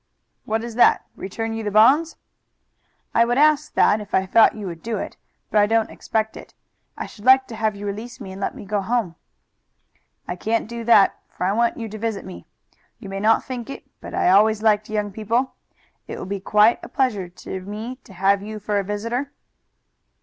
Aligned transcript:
"What 0.45 0.63
is 0.63 0.73
that 0.81 1.05
return 1.15 1.53
you 1.53 1.63
the 1.63 1.69
bonds?" 1.69 2.15
"I 3.13 3.23
would 3.23 3.37
ask 3.37 3.71
that 3.75 4.01
if 4.01 4.15
I 4.15 4.25
thought 4.25 4.55
you 4.55 4.65
would 4.65 4.81
do 4.81 4.97
it, 4.97 5.15
but 5.51 5.59
I 5.61 5.67
don't 5.67 5.91
expect 5.91 6.35
it. 6.35 6.55
I 6.97 7.05
should 7.05 7.23
like 7.23 7.45
to 7.49 7.55
have 7.55 7.75
you 7.75 7.85
release 7.85 8.19
me 8.19 8.31
and 8.31 8.41
let 8.41 8.55
me 8.55 8.65
go 8.65 8.81
home." 8.81 9.13
"I 10.27 10.35
can't 10.35 10.67
do 10.67 10.83
that, 10.85 11.19
for 11.29 11.43
I 11.45 11.51
want 11.51 11.77
you 11.77 11.87
to 11.87 11.99
visit 11.99 12.25
me. 12.25 12.47
You 12.97 13.09
may 13.09 13.19
not 13.19 13.43
think 13.43 13.69
it, 13.69 13.83
but 14.01 14.15
I 14.15 14.31
always 14.31 14.63
liked 14.63 14.89
young 14.89 15.11
people. 15.11 15.53
It 16.07 16.17
will 16.17 16.25
be 16.25 16.39
quite 16.39 16.79
a 16.81 16.89
pleasure 16.89 17.29
to 17.29 17.61
me 17.61 17.97
to 17.97 18.13
have 18.13 18.41
you 18.41 18.57
for 18.59 18.79
a 18.79 18.83
visitor." 18.83 19.31